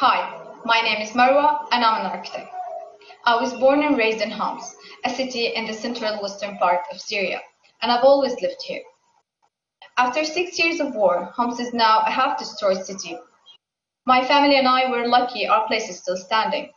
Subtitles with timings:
[0.00, 2.50] Hi, my name is Marwa and I'm an architect.
[3.26, 4.74] I was born and raised in Homs,
[5.04, 7.38] a city in the central western part of Syria,
[7.82, 8.80] and I've always lived here.
[9.98, 13.18] After six years of war, Homs is now a half-destroyed city.
[14.06, 16.70] My family and I were lucky our place is still standing.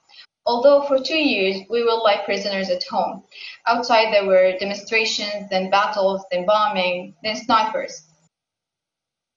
[0.46, 3.24] Although for two years we were like prisoners at home.
[3.68, 8.04] Outside there were demonstrations, then battles, then bombing, then snipers.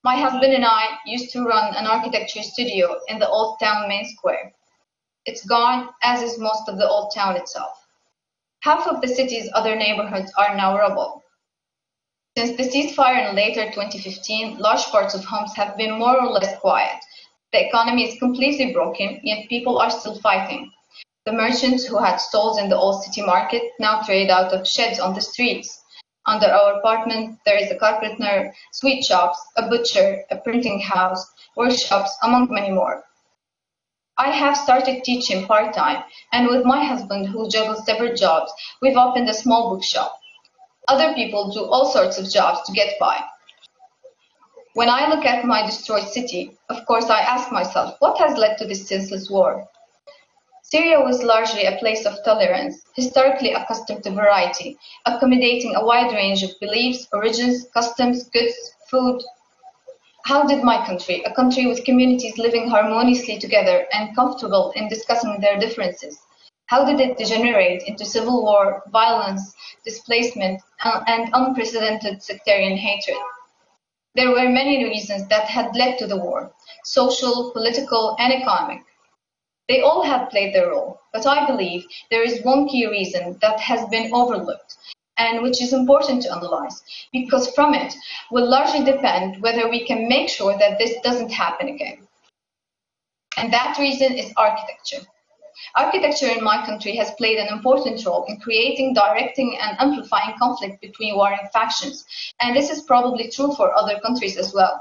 [0.04, 4.04] My husband and I used to run an architecture studio in the old town main
[4.04, 4.52] square.
[5.24, 7.86] It's gone, as is most of the old town itself.
[8.60, 11.24] Half of the city's other neighborhoods are now rubble.
[12.36, 16.58] Since the ceasefire in later 2015, large parts of Homs have been more or less
[16.60, 17.02] quiet.
[17.52, 20.70] The economy is completely broken, yet people are still fighting.
[21.24, 25.00] The merchants who had stalls in the old city market now trade out of sheds
[25.00, 25.82] on the streets.
[26.26, 31.24] Under our apartment, there is a carpenter, sweet shops, a butcher, a printing house,
[31.56, 33.04] workshops, among many more.
[34.18, 36.02] I have started teaching part-time,
[36.32, 38.52] and with my husband, who juggles several jobs,
[38.82, 40.18] we've opened a small bookshop.
[40.88, 43.22] Other people do all sorts of jobs to get by.
[44.74, 48.58] When I look at my destroyed city, of course I ask myself, what has led
[48.58, 49.68] to this senseless war?
[50.68, 56.42] Syria was largely a place of tolerance, historically accustomed to variety, accommodating a wide range
[56.42, 59.22] of beliefs, origins, customs, goods, food.
[60.24, 65.38] How did my country, a country with communities living harmoniously together and comfortable in discussing
[65.38, 66.18] their differences,
[66.66, 73.18] how did it degenerate into civil war, violence, displacement, uh, and unprecedented sectarian hatred?
[74.16, 78.80] There were many reasons that had led to the war, social, political, and economic.
[79.68, 83.58] They all have played their role, but I believe there is one key reason that
[83.60, 84.76] has been overlooked
[85.18, 86.82] and which is important to analyze,
[87.12, 87.94] because from it
[88.30, 92.06] will largely depend whether we can make sure that this doesn't happen again.
[93.38, 95.06] And that reason is architecture.
[95.74, 100.80] Architecture in my country has played an important role in creating, directing, and amplifying conflict
[100.82, 102.04] between warring factions,
[102.40, 104.80] and this is probably true for other countries as well.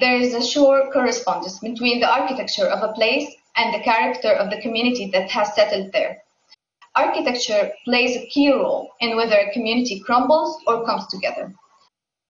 [0.00, 4.50] There is a sure correspondence between the architecture of a place and the character of
[4.50, 6.22] the community that has settled there.
[6.94, 11.54] Architecture plays a key role in whether a community crumbles or comes together.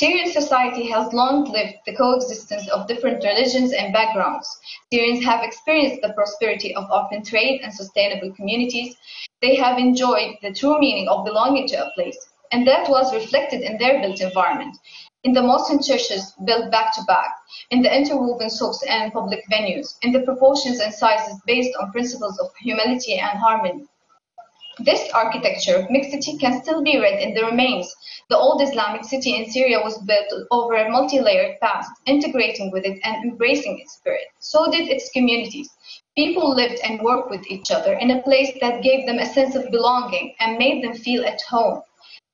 [0.01, 4.47] Syrian society has long lived the coexistence of different religions and backgrounds.
[4.93, 8.95] Syrians have experienced the prosperity of open trade and sustainable communities.
[9.41, 12.19] They have enjoyed the true meaning of belonging to a place,
[12.53, 14.77] and that was reflected in their built environment,
[15.27, 17.35] in the mosques churches built back to back,
[17.73, 22.39] in the interwoven souks and public venues, in the proportions and sizes based on principles
[22.39, 23.85] of humility and harmony.
[24.79, 27.93] This architecture of mixity can still be read in the remains.
[28.31, 33.01] The old Islamic city in Syria was built over a multi-layered past, integrating with it
[33.03, 34.29] and embracing its spirit.
[34.39, 35.69] So did its communities.
[36.17, 39.57] People lived and worked with each other in a place that gave them a sense
[39.57, 41.83] of belonging and made them feel at home.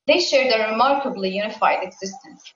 [0.05, 2.53] They shared a remarkably unified existence.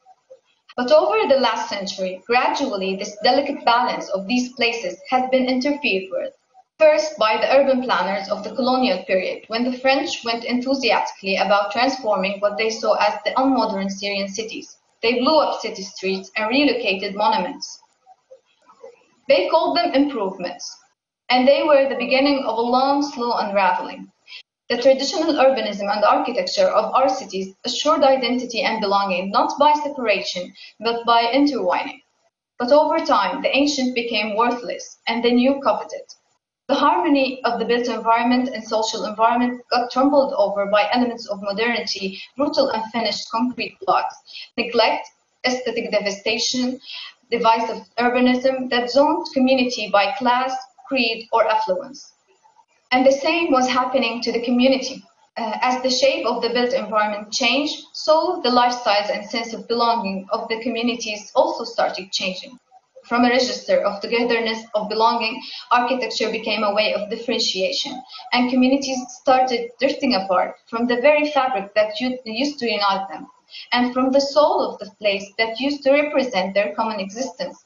[0.77, 6.03] But over the last century, gradually this delicate balance of these places has been interfered
[6.11, 6.33] with.
[6.77, 11.71] First, by the urban planners of the colonial period, when the French went enthusiastically about
[11.71, 14.77] transforming what they saw as the unmodern Syrian cities.
[15.01, 17.81] They blew up city streets and relocated monuments.
[19.27, 20.77] They called them improvements,
[21.31, 24.11] and they were the beginning of a long, slow unraveling.
[24.69, 30.53] The traditional urbanism and architecture of our cities assured identity and belonging not by separation,
[30.81, 32.01] but by intertwining.
[32.59, 36.01] But over time, the ancient became worthless, and the new coveted.
[36.67, 41.41] The harmony of the built environment and social environment got trampled over by elements of
[41.41, 44.15] modernity, brutal unfinished concrete blocks,
[44.57, 45.07] neglect,
[45.45, 46.81] aesthetic devastation,
[47.31, 50.53] divisive urbanism that zoned community by class,
[50.89, 52.16] creed, or affluence.
[52.91, 55.03] And the same was happening to the community.
[55.37, 59.67] Uh, as the shape of the built environment changed, so the lifestyles and sense of
[59.67, 62.57] belonging of the communities also started changing.
[63.03, 65.39] From a register of togetherness, of belonging,
[65.71, 68.01] architecture became a way of differentiation,
[68.33, 73.27] and communities started drifting apart from the very fabric that used to unite them,
[73.71, 77.63] and from the soul of the place that used to represent their common existence.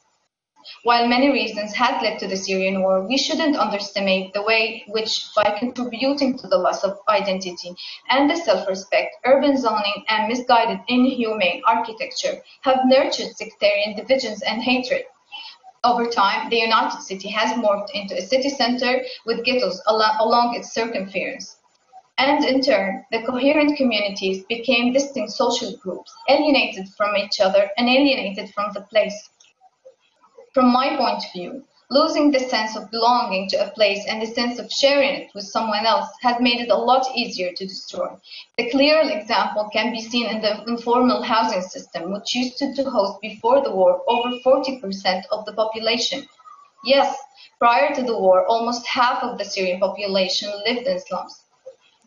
[0.84, 5.26] While many reasons had led to the Syrian war, we shouldn't underestimate the way which,
[5.34, 7.74] by contributing to the loss of identity
[8.08, 15.04] and the self-respect, urban zoning and misguided, inhumane architecture have nurtured sectarian divisions and hatred.
[15.84, 20.54] Over time, the United City has morphed into a city center with ghettos al along
[20.54, 21.56] its circumference.
[22.18, 27.88] And in turn, the coherent communities became distinct social groups, alienated from each other and
[27.88, 29.30] alienated from the place.
[30.52, 34.26] From my point of view, Losing the sense of belonging to a place and the
[34.26, 38.08] sense of sharing it with someone else has made it a lot easier to destroy.
[38.56, 43.20] The clear example can be seen in the informal housing system, which used to host
[43.20, 46.26] before the war over 40% of the population.
[46.82, 47.14] Yes,
[47.58, 51.42] prior to the war, almost half of the Syrian population lived in slums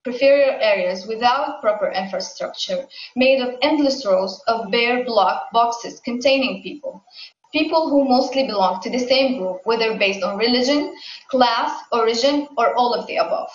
[0.05, 7.03] peripheral areas without proper infrastructure, made of endless rows of bare block boxes containing people.
[7.51, 10.95] People who mostly belong to the same group, whether based on religion,
[11.29, 13.49] class, origin, or all of the above.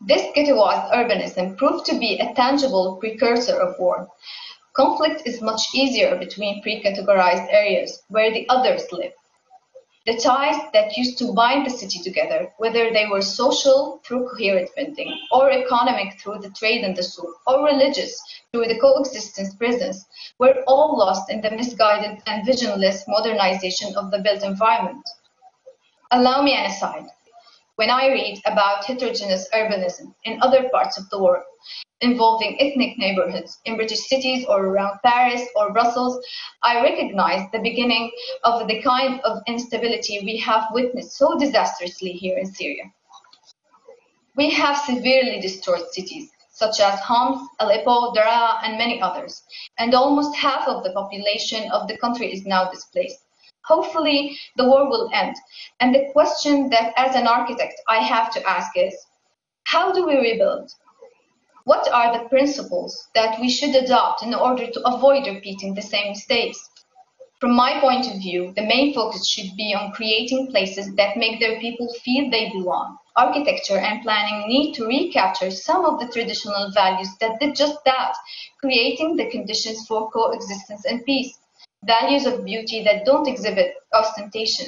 [0.00, 4.08] This ghettoized urbanism proved to be a tangible precursor of war.
[4.74, 9.12] Conflict is much easier between pre-categorized areas where the others live.
[10.06, 14.68] The ties that used to bind the city together, whether they were social through coherent
[14.76, 18.20] building, or economic through the trade and the souk, or religious
[18.52, 20.04] through the coexistence presence,
[20.38, 25.08] were all lost in the misguided and visionless modernization of the built environment.
[26.10, 27.06] Allow me an aside.
[27.76, 31.42] When I read about heterogeneous urbanism in other parts of the world,
[32.00, 36.24] involving ethnic neighborhoods in British cities or around Paris or Brussels,
[36.62, 38.12] I recognize the beginning
[38.44, 42.84] of the kind of instability we have witnessed so disastrously here in Syria.
[44.36, 49.42] We have severely destroyed cities, such as Homs, Aleppo, Daraa, and many others,
[49.78, 53.23] and almost half of the population of the country is now displaced.
[53.66, 55.36] Hopefully, the war will end.
[55.80, 58.94] And the question that, as an architect, I have to ask is,
[59.64, 60.70] how do we rebuild?
[61.64, 66.10] What are the principles that we should adopt in order to avoid repeating the same
[66.10, 66.58] mistakes?
[67.40, 71.40] From my point of view, the main focus should be on creating places that make
[71.40, 72.98] their people feel they belong.
[73.16, 78.14] Architecture and planning need to recapture some of the traditional values that did just that,
[78.60, 81.38] creating the conditions for coexistence and peace.
[81.86, 84.66] Values of beauty that don't exhibit ostentation,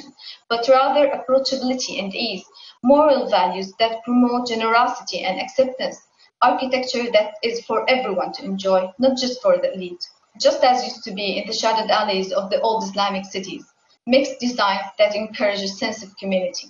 [0.49, 2.45] but rather approachability and ease.
[2.83, 6.07] Moral values that promote generosity and acceptance
[6.41, 10.07] architecture that is for everyone to enjoy, not just for the elite,
[10.39, 13.65] just as used to be in the shadowed alleys of the old Islamic cities,
[14.05, 16.69] mixed design that encourages sense of community.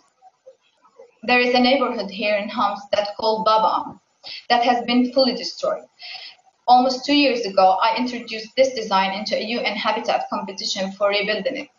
[1.23, 3.99] There is a neighborhood here in Homs that called Baba
[4.49, 5.83] that has been fully destroyed.
[6.69, 11.55] Almost two years ago, I introduced this design into a UN Habitat competition for rebuilding
[11.55, 11.69] it.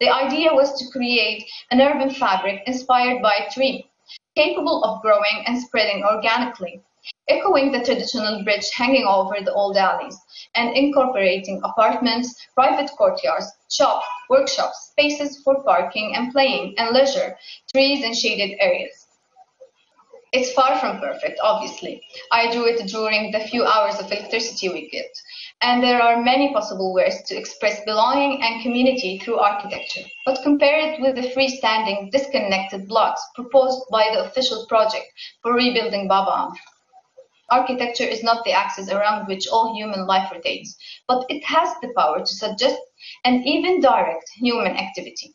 [0.00, 3.88] The idea was to create an urban fabric inspired by a tree,
[4.34, 6.82] capable of growing and spreading organically,
[7.28, 10.18] echoing the traditional bridge hanging over the old alleys,
[10.56, 17.38] and incorporating apartments, private courtyards, shops, workshops, spaces for parking and playing and leisure,
[17.72, 19.01] trees and shaded areas.
[20.32, 22.00] It's far from perfect, obviously.
[22.30, 25.10] I drew it during the few hours of electricity we get,
[25.60, 30.00] and there are many possible ways to express belonging and community through architecture.
[30.24, 35.04] But compare it with the freestanding, disconnected blocks proposed by the official project
[35.42, 36.56] for rebuilding Baba Amr.
[37.50, 40.74] Architecture is not the axis around which all human life rotates,
[41.06, 42.80] but it has the power to suggest
[43.26, 45.34] and even direct human activity.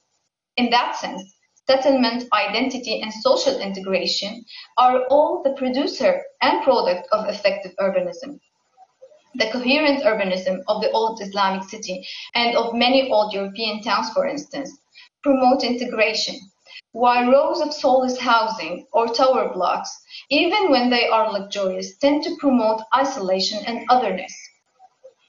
[0.55, 1.36] In that sense,
[1.69, 4.45] settlement, identity, and social integration
[4.77, 8.39] are all the producer and product of effective urbanism.
[9.35, 14.25] The coherent urbanism of the old Islamic city and of many old European towns, for
[14.25, 14.71] instance,
[15.21, 16.35] promote integration,
[16.93, 19.89] while rows of soulless housing or tower blocks,
[20.29, 24.33] even when they are luxurious, tend to promote isolation and otherness.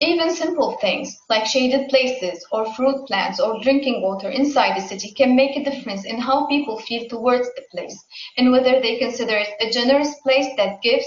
[0.00, 5.10] Even simple things like shaded places or fruit plants or drinking water inside the city
[5.10, 7.98] can make a difference in how people feel towards the place
[8.36, 11.06] and whether they consider it a generous place that gives,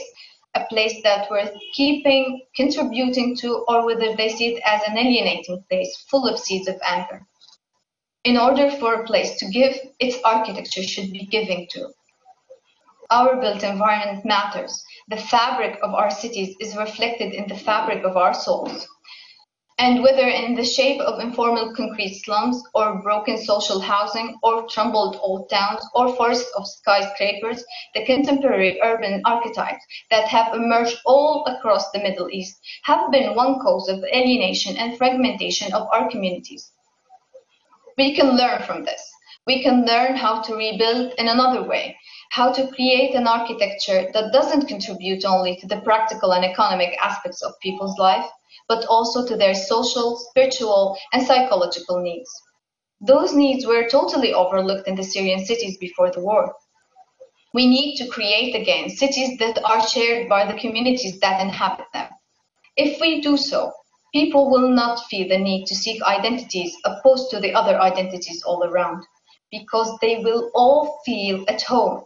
[0.55, 5.63] a place that worth keeping, contributing to, or whether they see it as an alienating
[5.69, 7.25] place full of seeds of anger.
[8.25, 11.93] In order for a place to give, its architecture should be giving to.
[13.10, 14.83] Our built environment matters.
[15.12, 18.88] The fabric of our cities is reflected in the fabric of our souls.
[19.77, 25.18] And whether in the shape of informal concrete slums, or broken social housing, or tumbled
[25.22, 27.62] old towns, or forests of skyscrapers,
[27.94, 33.60] the contemporary urban archetypes that have emerged all across the Middle East have been one
[33.60, 36.72] cause of alienation and fragmentation of our communities.
[37.98, 39.03] We can learn from this.
[39.46, 41.98] We can learn how to rebuild in another way,
[42.31, 47.41] how to create an architecture that doesn't contribute only to the practical and economic aspects
[47.41, 48.25] of people's life,
[48.67, 52.31] but also to their social, spiritual, and psychological needs.
[53.01, 56.55] Those needs were totally overlooked in the Syrian cities before the war.
[57.53, 62.09] We need to create again cities that are shared by the communities that inhabit them.
[62.77, 63.73] If we do so,
[64.13, 68.63] people will not feel the need to seek identities opposed to the other identities all
[68.63, 69.05] around.
[69.51, 72.05] because they will all feel at home.